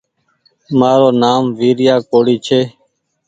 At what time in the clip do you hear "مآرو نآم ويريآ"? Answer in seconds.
0.79-1.95